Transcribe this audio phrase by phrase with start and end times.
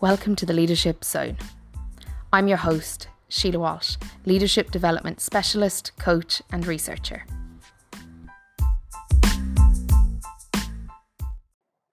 [0.00, 1.36] Welcome to the Leadership Zone.
[2.32, 3.96] I'm your host, Síle Walsh,
[4.26, 7.24] Leadership Development Specialist, Coach, and Researcher.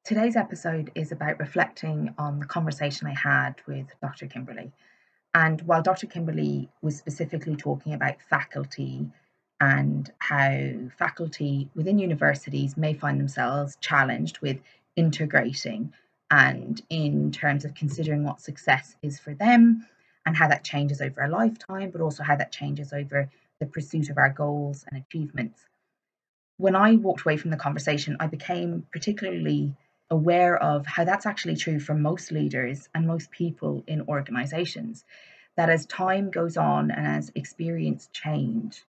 [0.04, 4.27] Today's episode is about reflecting on the conversation I had with Dr.
[4.27, 4.72] Kimberly.
[5.34, 6.05] And while Dr.
[6.05, 9.09] Kimberly was specifically talking about faculty
[9.59, 14.59] and how faculty within universities may find themselves challenged with
[14.95, 15.91] integrating
[16.31, 19.85] and in terms of considering what success is for them
[20.25, 23.29] and how that changes over a lifetime, but also how that changes over
[23.59, 25.63] the pursuit of our goals and achievements.
[26.57, 29.75] When I walked away from the conversation, I became particularly
[30.09, 35.03] aware of how that's actually true for most leaders and most people in organizations.
[35.57, 38.84] That as time goes on and as experience change,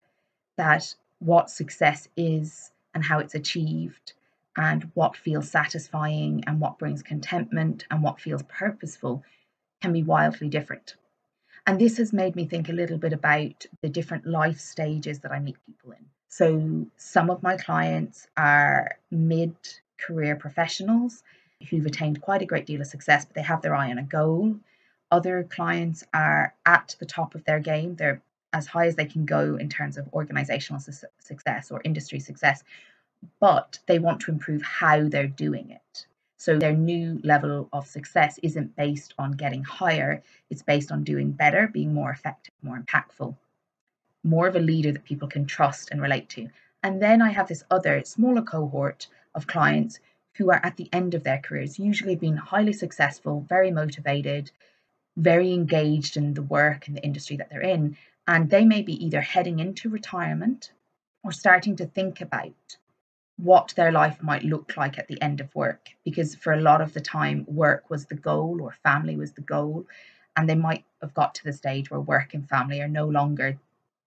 [0.56, 4.14] that what success is and how it's achieved
[4.56, 9.22] and what feels satisfying and what brings contentment and what feels purposeful
[9.82, 10.96] can be wildly different.
[11.66, 15.32] And this has made me think a little bit about the different life stages that
[15.32, 16.04] I meet people in.
[16.28, 19.54] So, some of my clients are mid
[19.98, 21.22] career professionals
[21.70, 24.02] who've attained quite a great deal of success, but they have their eye on a
[24.02, 24.56] goal.
[25.10, 27.94] Other clients are at the top of their game.
[27.96, 28.20] They're
[28.52, 32.62] as high as they can go in terms of organizational su- success or industry success,
[33.40, 36.06] but they want to improve how they're doing it.
[36.36, 41.30] So their new level of success isn't based on getting higher, it's based on doing
[41.32, 43.34] better, being more effective, more impactful,
[44.22, 46.50] more of a leader that people can trust and relate to.
[46.82, 50.00] And then I have this other smaller cohort of clients
[50.34, 54.50] who are at the end of their careers, usually being highly successful, very motivated,
[55.16, 57.96] very engaged in the work and the industry that they're in.
[58.26, 60.72] And they may be either heading into retirement
[61.22, 62.76] or starting to think about
[63.36, 65.88] what their life might look like at the end of work.
[66.04, 69.40] Because for a lot of the time, work was the goal or family was the
[69.40, 69.86] goal.
[70.36, 73.58] And they might have got to the stage where work and family are no longer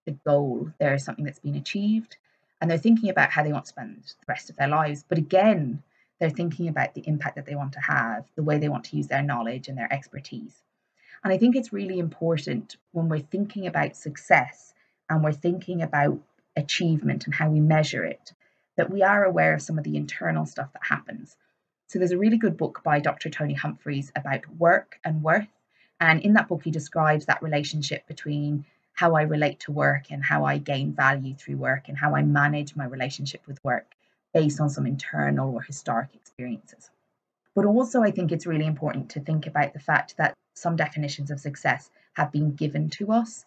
[0.06, 0.72] the goal.
[0.80, 2.18] There is something that's been achieved
[2.62, 5.04] and they're thinking about how they want to spend the rest of their lives.
[5.08, 5.84] But again,
[6.20, 8.98] they're thinking about the impact that they want to have, the way they want to
[8.98, 10.64] use their knowledge and their expertise.
[11.24, 14.74] And I think it's really important when we're thinking about success
[15.10, 16.20] and we're thinking about
[16.56, 18.34] achievement and how we measure it,
[18.78, 21.36] that we are aware of some of the internal stuff that happens.
[21.88, 23.30] So there's a really good book by Dr.
[23.30, 25.48] Tony Humphreys about work and worth.
[26.00, 30.24] And in that book, he describes that relationship between how I relate to work and
[30.24, 33.94] how I gain value through work and how I manage my relationship with work
[34.34, 36.90] based on some internal or historic experiences.
[37.56, 41.32] But also, I think it's really important to think about the fact that some definitions
[41.32, 43.46] of success have been given to us.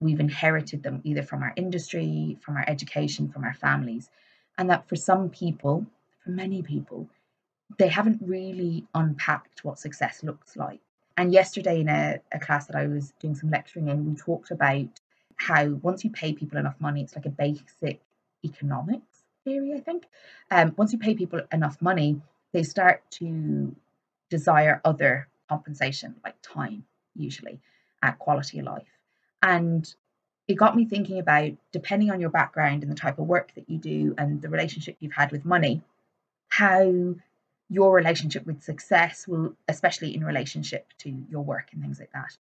[0.00, 4.10] We've inherited them either from our industry, from our education, from our families.
[4.58, 5.86] And that for some people,
[6.22, 7.08] for many people,
[7.78, 10.80] they haven't really unpacked what success looks like.
[11.16, 14.50] And yesterday, in a, a class that I was doing some lecturing in, we talked
[14.50, 14.88] about
[15.36, 18.00] how once you pay people enough money, it's like a basic
[18.44, 20.06] economics theory, I think.
[20.50, 22.20] Um, once you pay people enough money,
[22.52, 23.74] they start to
[24.30, 27.60] desire other compensation, like time, usually,
[28.02, 28.98] at quality of life.
[29.42, 29.92] And
[30.46, 33.68] it got me thinking about depending on your background and the type of work that
[33.68, 35.82] you do and the relationship you've had with money,
[36.48, 37.14] how
[37.70, 42.36] your relationship with success will, especially in relationship to your work and things like that,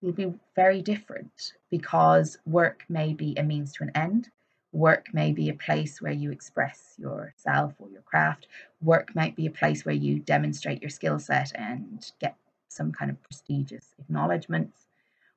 [0.00, 4.30] will be very different because work may be a means to an end.
[4.72, 8.46] Work may be a place where you express yourself or your craft.
[8.80, 12.36] Work might be a place where you demonstrate your skill set and get
[12.68, 14.81] some kind of prestigious acknowledgements.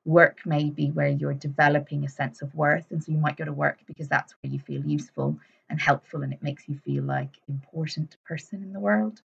[0.06, 3.44] Work may be where you're developing a sense of worth, and so you might go
[3.44, 7.04] to work because that's where you feel useful and helpful and it makes you feel
[7.04, 9.20] like important person in the world.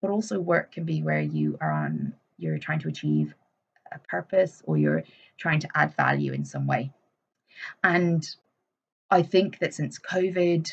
[0.00, 3.34] But also work can be where you are on you're trying to achieve
[3.92, 5.02] a purpose or you're
[5.38, 6.92] trying to add value in some way.
[7.82, 8.26] And
[9.10, 10.72] i think that since covid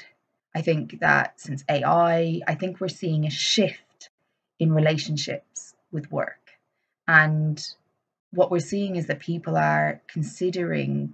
[0.56, 4.10] i think that since ai i think we're seeing a shift
[4.60, 6.40] in relationships with work.
[7.08, 7.64] And
[8.34, 11.14] what we're seeing is that people are considering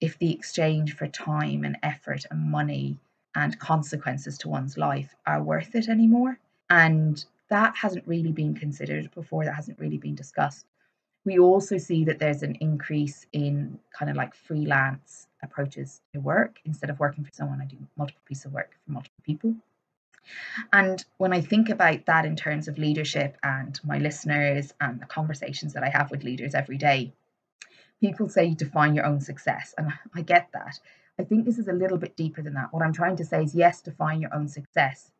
[0.00, 2.98] if the exchange for time and effort and money
[3.34, 6.38] and consequences to one's life are worth it anymore.
[6.70, 10.66] And that hasn't really been considered before, that hasn't really been discussed.
[11.24, 16.60] We also see that there's an increase in kind of like freelance approaches to work.
[16.64, 19.54] Instead of working for someone, I do multiple pieces of work for multiple people.
[20.72, 25.06] And when I think about that in terms of leadership and my listeners and the
[25.06, 27.12] conversations that I have with leaders every day,
[28.00, 29.74] people say define your own success.
[29.76, 30.78] And I get that.
[31.18, 32.72] I think this is a little bit deeper than that.
[32.72, 35.10] What I'm trying to say is yes, define your own success,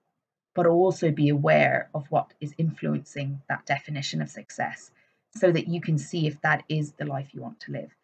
[0.54, 4.90] but also be aware of what is influencing that definition of success.
[5.36, 7.94] so that you can see if that is the life you want to live.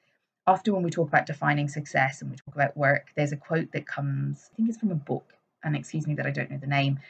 [0.46, 3.72] Often, when we talk about defining success and we talk about work, there's a quote
[3.72, 5.34] that comes, I think it's from a book,
[5.64, 7.00] and excuse me that I don't know the name,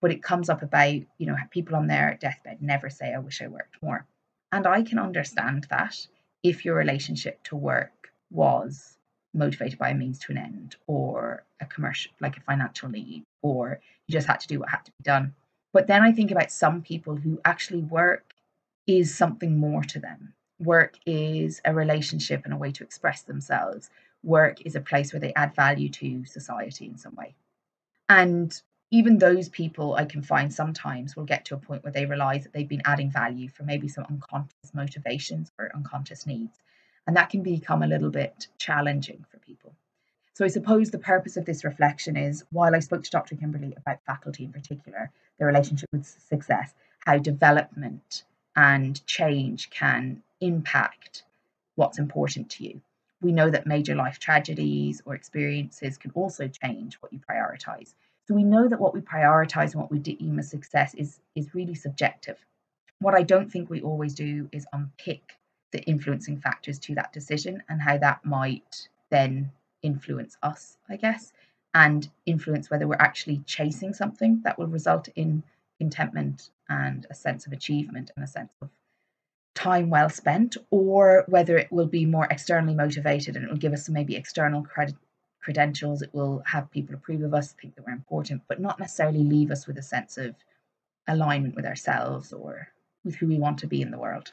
[0.00, 3.42] but it comes up about, you know, people on their deathbed never say, I wish
[3.42, 4.06] I worked more.
[4.52, 6.06] And I can understand that
[6.42, 8.96] if your relationship to work was
[9.34, 13.80] motivated by a means to an end or a commercial, like a financial need, or
[14.06, 15.34] you just had to do what had to be done.
[15.72, 18.32] But then I think about some people who actually work
[18.86, 20.32] is something more to them.
[20.58, 23.90] Work is a relationship and a way to express themselves.
[24.24, 27.34] Work is a place where they add value to society in some way.
[28.08, 28.60] And
[28.90, 32.44] even those people I can find sometimes will get to a point where they realize
[32.44, 36.58] that they've been adding value for maybe some unconscious motivations or unconscious needs.
[37.06, 39.74] And that can become a little bit challenging for people.
[40.34, 43.34] So I suppose the purpose of this reflection is while I spoke to Dr.
[43.36, 51.24] Kimberly about faculty in particular, the relationship with success, how development and change can impact
[51.74, 52.80] what's important to you.
[53.20, 57.94] We know that major life tragedies or experiences can also change what you prioritize.
[58.26, 61.54] So we know that what we prioritize and what we deem as success is, is
[61.54, 62.36] really subjective.
[63.00, 65.38] What I don't think we always do is unpick
[65.72, 69.50] the influencing factors to that decision and how that might then
[69.82, 71.32] influence us, I guess,
[71.74, 75.42] and influence whether we're actually chasing something that will result in
[75.78, 78.68] contentment and a sense of achievement and a sense of
[79.58, 83.72] time well spent, or whether it will be more externally motivated and it will give
[83.72, 84.94] us maybe external credit
[85.40, 86.00] credentials.
[86.00, 89.50] It will have people approve of us, think that we're important, but not necessarily leave
[89.50, 90.36] us with a sense of
[91.08, 92.68] alignment with ourselves or
[93.04, 94.32] with who we want to be in the world.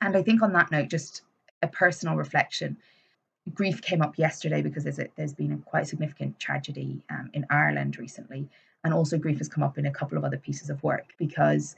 [0.00, 1.22] And I think on that note, just
[1.62, 2.76] a personal reflection
[3.52, 7.46] grief came up yesterday because there's, a, there's been a quite significant tragedy um, in
[7.50, 8.48] Ireland recently.
[8.82, 11.76] And also, grief has come up in a couple of other pieces of work because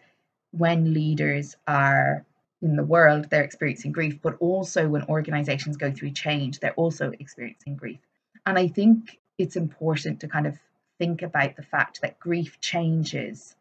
[0.53, 2.25] when leaders are
[2.67, 7.13] in the world, they're experiencing grief, but also when organizations go through change, they're also
[7.19, 8.01] experiencing grief.
[8.45, 10.59] And I think it's important to kind of
[10.99, 13.55] think about the fact that grief changes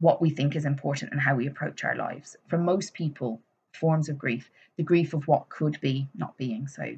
[0.00, 2.36] what we think is important and how we approach our lives.
[2.48, 3.40] For most people,
[3.72, 6.66] forms of grief, the grief of what could be not being.
[6.68, 6.96] So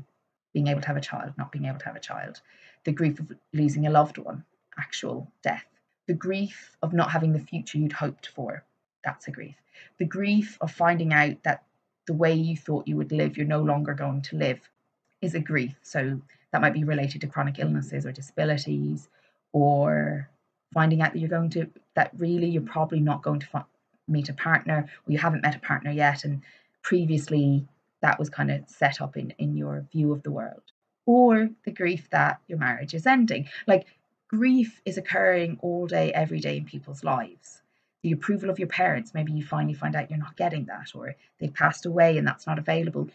[0.52, 2.40] being able to have a child, not being able to have a child,
[2.84, 4.44] the grief of losing a loved one,
[4.78, 5.66] actual death,
[6.06, 8.64] the grief of not having the future you'd hoped for,
[9.04, 9.56] that's a grief.
[9.98, 11.64] The grief of finding out that
[12.06, 14.60] the way you thought you would live, you're no longer going to live,
[15.22, 15.74] is a grief.
[15.82, 16.20] So
[16.52, 19.08] that might be related to chronic illnesses or disabilities,
[19.52, 20.28] or
[20.72, 23.66] finding out that you're going to, that really you're probably not going to
[24.06, 26.42] meet a partner, or you haven't met a partner yet, and
[26.82, 27.66] previously
[28.04, 30.62] that was kind of set up in in your view of the world
[31.06, 33.86] or the grief that your marriage is ending like
[34.28, 37.62] grief is occurring all day every day in people's lives
[38.04, 41.16] the approval of your parents maybe you finally find out you're not getting that or
[41.40, 43.08] they've passed away and that's not available.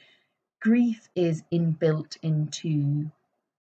[0.59, 3.09] Grief is inbuilt into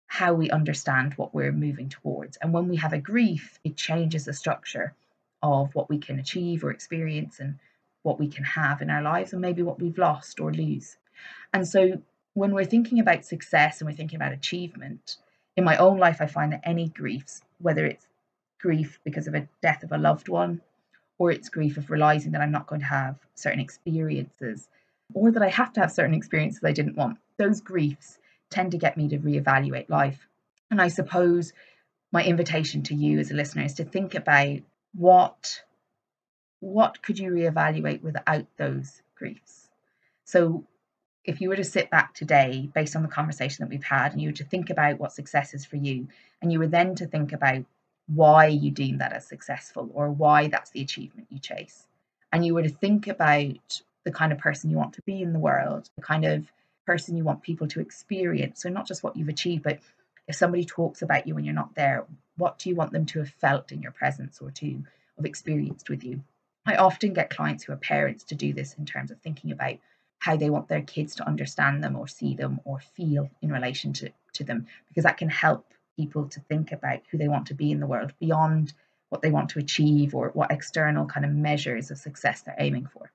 [0.07, 2.35] how we understand what we're moving towards.
[2.37, 4.95] And when we have a grief it changes the structure
[5.43, 7.59] of what we can achieve or experience and
[8.01, 10.97] what we can have in our lives and maybe what we've lost or lose.
[11.53, 12.01] And so
[12.33, 15.17] when we're thinking about success and we're thinking about achievement,
[15.55, 18.07] in my own life, I find that any griefs, whether it's
[18.59, 20.61] grief because of a death of a loved one,
[21.19, 24.67] or it's grief of realizing that I'm not going to have certain experiences,
[25.13, 28.17] or that I have to have certain experiences I didn't want, those griefs
[28.49, 30.27] tend to get me to reevaluate life.
[30.71, 31.53] And I suppose
[32.11, 34.59] my invitation to you as a listener is to think about
[34.95, 35.63] what
[36.61, 39.69] what could you reevaluate without those griefs.
[40.25, 40.65] So
[41.23, 44.21] if you were to sit back today based on the conversation that we've had and
[44.21, 46.07] you were to think about what success is for you
[46.41, 47.63] and you were then to think about
[48.13, 51.85] why you deem that as successful or why that's the achievement you chase.
[52.31, 55.33] And you were to think about the kind of person you want to be in
[55.33, 56.51] the world the kind of
[56.85, 58.61] person you want people to experience.
[58.61, 59.79] So not just what you've achieved but
[60.27, 62.05] if somebody talks about you when you're not there
[62.37, 64.83] what do you want them to have felt in your presence or to
[65.17, 66.23] have experienced with you?
[66.65, 69.77] I often get clients who are parents to do this in terms of thinking about
[70.19, 73.93] how they want their kids to understand them or see them or feel in relation
[73.93, 77.53] to, to them, because that can help people to think about who they want to
[77.53, 78.73] be in the world beyond
[79.09, 82.85] what they want to achieve or what external kind of measures of success they're aiming
[82.85, 83.11] for.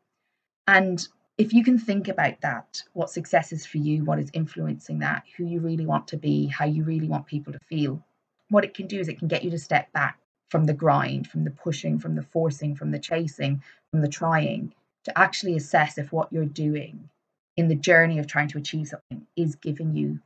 [0.66, 1.06] And
[1.38, 5.22] if you can think about that, what success is for you, what is influencing that,
[5.36, 8.04] who you really want to be, how you really want people to feel,
[8.50, 10.18] what it can do is it can get you to step back
[10.50, 14.74] from the grind, from the pushing, from the forcing, from the chasing, from the trying,
[15.04, 17.08] to actually assess if what you're doing
[17.56, 20.20] in the journey of trying to achieve something is giving you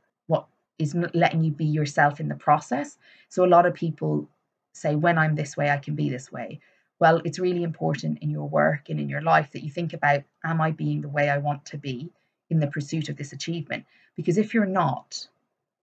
[0.79, 2.97] is letting you be yourself in the process.
[3.27, 4.29] So a lot of people
[4.73, 6.61] say, when I'm this way, I can be this way.
[6.99, 10.23] Well, it's really important in your work and in your life that you think about
[10.43, 12.11] Am I being the way I want to be
[12.49, 13.85] in the pursuit of this achievement?
[14.15, 15.27] Because if you're not,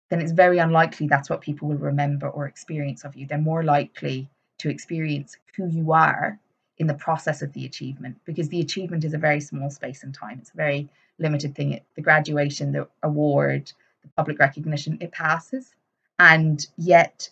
[0.09, 3.25] then it's very unlikely that's what people will remember or experience of you.
[3.25, 6.39] They're more likely to experience who you are
[6.77, 10.13] in the process of the achievement because the achievement is a very small space and
[10.13, 10.39] time.
[10.39, 11.79] It's a very limited thing.
[11.95, 13.71] The graduation, the award,
[14.03, 15.73] the public recognition, it passes.
[16.19, 17.29] And yet,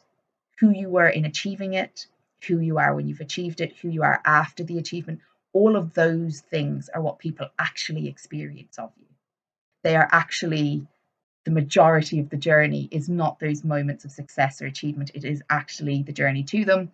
[0.60, 2.08] who you were in achieving it,
[2.48, 5.20] who you are when you've achieved it, who you are after the achievement,
[5.54, 9.06] all of those things are what people actually experience of you.
[9.84, 10.88] They are actually
[11.44, 15.12] the majority of the journey is not those moments of success or achievement.
[15.14, 16.92] It is actually the journey to them,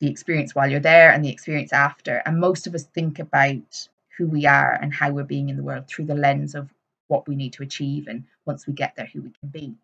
[0.00, 2.20] the experience while you're there, and the experience after.
[2.26, 5.62] And most of us think about who we are and how we're being in the
[5.62, 6.74] world through the lens of
[7.08, 9.74] what we need to achieve and once we get there, who we can be.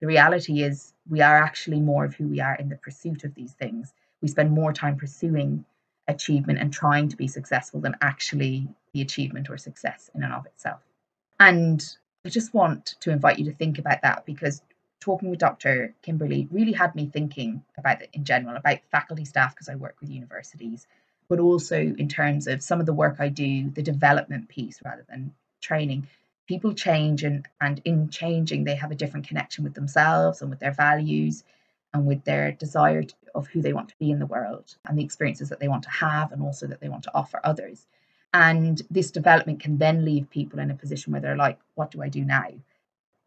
[0.00, 3.34] The reality is, we are actually more of who we are in the pursuit of
[3.34, 3.92] these things.
[4.20, 5.64] We spend more time pursuing
[6.08, 10.46] achievement and trying to be successful than actually the achievement or success in and of
[10.46, 10.80] itself.
[11.40, 11.84] And
[12.24, 14.62] I just want to invite you to think about that because
[15.00, 15.94] talking with Dr.
[16.02, 19.96] Kimberly really had me thinking about it in general, about faculty staff, because I work
[20.00, 20.86] with universities,
[21.28, 25.04] but also in terms of some of the work I do, the development piece rather
[25.08, 26.06] than training.
[26.46, 30.60] People change, and, and in changing, they have a different connection with themselves and with
[30.60, 31.44] their values
[31.94, 35.04] and with their desire of who they want to be in the world and the
[35.04, 37.86] experiences that they want to have and also that they want to offer others.
[38.34, 42.02] And this development can then leave people in a position where they're like, what do
[42.02, 42.48] I do now?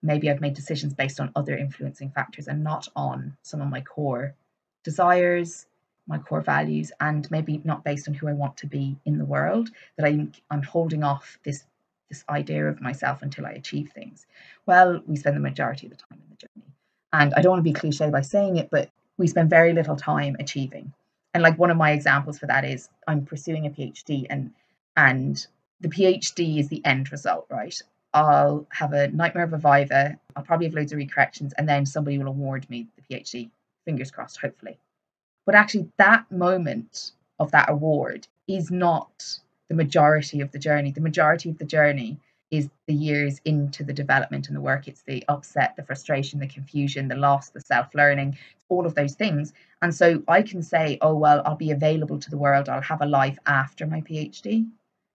[0.04, 3.82] Maybe I've made decisions based on other influencing factors and not on some of my
[3.82, 4.36] core
[4.84, 5.66] desires,
[6.08, 9.26] my core values, and maybe not based on who I want to be in the
[9.26, 11.64] world, that I'm, I'm holding off this,
[12.10, 14.26] this idea of myself until I achieve things.
[14.66, 16.74] Well, we spend the majority of the time in the journey.
[17.14, 19.96] And I don't want to be cliche by saying it, but we spend very little
[19.96, 20.94] time achieving.
[21.34, 24.52] And like one of my examples for that is I'm pursuing a PhD and
[24.96, 25.46] and
[25.80, 27.80] the PhD is the end result, right?
[28.14, 31.86] I'll have a nightmare of a viva, I'll probably have loads of recorrections, and then
[31.86, 33.52] somebody will award me the PhD.
[33.86, 34.80] Fingers crossed, hopefully.
[35.46, 40.92] But actually, that moment of that award is not the majority of the journey.
[40.92, 42.20] The majority of the journey
[42.50, 44.88] is the years into the development and the work.
[44.88, 48.38] It's the upset, the frustration, the confusion, the loss, the self learning,
[48.70, 49.54] all of those things.
[49.82, 53.02] And so I can say, oh, well, I'll be available to the world, I'll have
[53.02, 54.68] a life after my PhD.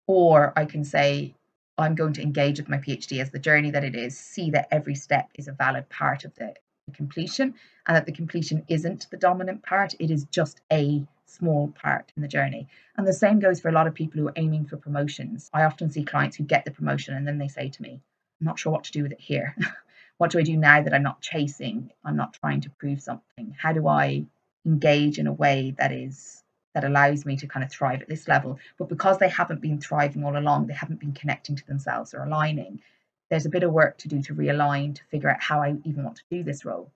[0.08, 1.36] Or I can say,
[1.77, 4.68] I'm going to engage with my PhD as the journey that it is, see that
[4.72, 6.56] every step is a valid part of the
[6.94, 7.53] completion,
[7.86, 12.21] and that the completion isn't the dominant part, it is just a small part in
[12.21, 12.67] the journey.
[12.98, 15.50] And the same goes for a lot of people who are aiming for promotions.
[15.53, 18.01] I often see clients who get the promotion and then they say to me,
[18.39, 19.55] I'm not sure what to do with it here.
[20.17, 21.91] what do I do now that I'm not chasing?
[22.03, 23.55] I'm not trying to prove something.
[23.57, 24.25] How do I
[24.65, 26.43] engage in a way that is
[26.74, 28.59] that allows me to kind of thrive at this level.
[28.77, 32.24] But because they haven't been thriving all along, they haven't been connecting to themselves or
[32.24, 32.81] aligning,
[33.29, 36.03] there's a bit of work to do to realign, to figure out how I even
[36.03, 36.91] want to do this role.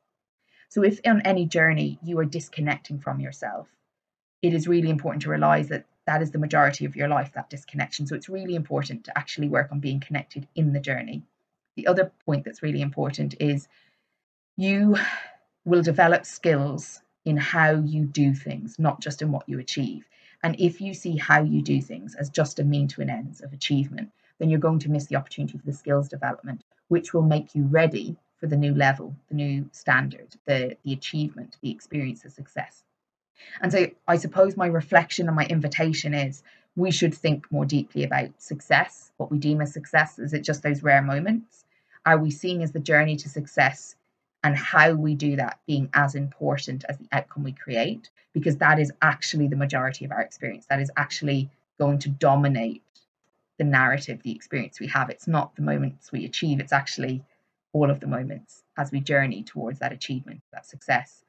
[0.70, 3.68] So if on any journey you are disconnecting from yourself,
[4.44, 7.50] it is really important to realize that that is the majority of your life, that
[7.50, 8.06] disconnection.
[8.06, 11.24] So it's really important to actually work on being connected in the journey.
[11.78, 13.70] The other point that's really important is
[14.58, 14.98] you
[15.64, 20.10] will develop skills in how you do things, not just in what you achieve.
[20.44, 23.40] And if you see how you do things as just a mean to an ends
[23.40, 27.22] of achievement, then you're going to miss the opportunity for the skills development, which will
[27.22, 32.24] make you ready for the new level, the new standard, the, the achievement, the experience,
[32.24, 32.84] the success.
[33.62, 36.44] And so I suppose my reflection and my invitation is
[36.76, 40.20] we should think more deeply about success, what we deem as success.
[40.20, 41.66] Is it just those rare moments?
[42.06, 43.96] Are we seeing as the journey to success
[44.44, 48.78] and how we do that being as important as the outcome we create, because that
[48.78, 50.66] is actually the majority of our experience.
[50.66, 51.50] That is actually
[51.80, 52.84] going to dominate
[53.58, 55.10] the narrative, the experience we have.
[55.10, 57.24] It's not the moments we achieve, it's actually
[57.72, 61.24] all of the moments as we journey towards that achievement, that success.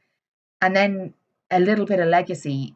[0.60, 1.14] And then
[1.54, 2.74] a little bit of legacy.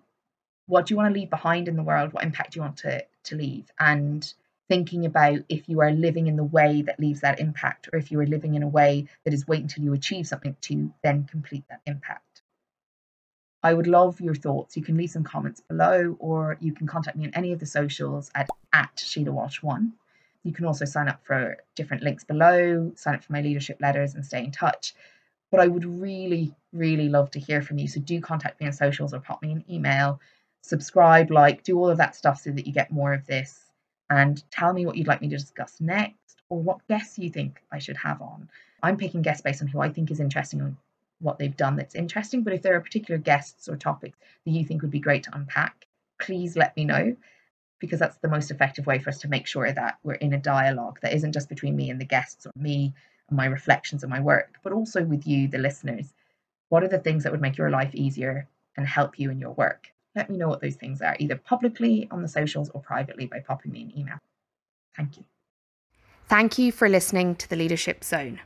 [0.66, 2.12] What do you want to leave behind in the world?
[2.12, 3.70] What impact do you want to, to leave?
[3.80, 4.32] And
[4.68, 8.12] thinking about if you are living in the way that leaves that impact or if
[8.12, 11.24] you are living in a way that is wait until you achieve something to then
[11.24, 12.42] complete that impact.
[13.62, 14.76] I would love your thoughts.
[14.76, 17.66] You can leave some comments below or you can contact me on any of the
[17.66, 19.90] socials at, at Sile Walsh1.
[20.44, 24.14] You can also sign up for different links below, sign up for my leadership letters
[24.14, 24.94] and stay in touch.
[25.50, 27.88] But I would really, really love to hear from you.
[27.88, 30.20] So do contact me on socials or pop me an email,
[30.62, 33.70] subscribe, like, do all of that stuff so that you get more of this
[34.10, 37.62] and tell me what you'd like me to discuss next or what guests you think
[37.72, 38.48] I should have on.
[38.82, 40.76] I'm picking guests based on who I think is interesting and
[41.20, 42.42] what they've done that's interesting.
[42.42, 45.34] But if there are particular guests or topics that you think would be great to
[45.34, 45.86] unpack,
[46.20, 47.16] please let me know
[47.80, 50.38] because that's the most effective way for us to make sure that we're in a
[50.38, 52.92] dialogue that isn't just between me and the guests or me
[53.30, 56.12] my reflections of my work, but also with you, the listeners.
[56.68, 59.52] What are the things that would make your life easier and help you in your
[59.52, 59.88] work?
[60.14, 63.40] Let me know what those things are, either publicly on the socials or privately by
[63.40, 64.18] popping me an email.
[64.96, 65.24] Thank you.
[66.28, 68.40] Thank you for listening to the Leadership Zone.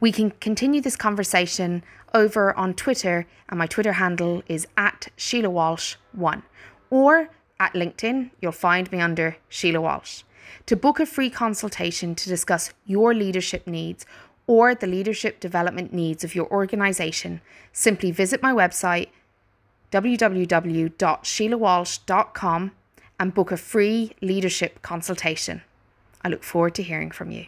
[0.00, 1.82] We can continue this conversation
[2.14, 6.42] over on Twitter, and my Twitter handle is at Sile Walsh1
[6.90, 10.22] or at LinkedIn, you'll find me under Síle Walsh.
[10.66, 14.06] To book a free consultation to discuss your leadership needs
[14.46, 19.08] or the leadership development needs of your organisation, simply visit my website
[19.92, 22.72] www.silewalsh.com
[23.20, 25.62] and book a free leadership consultation.
[26.22, 27.46] I look forward to hearing from you.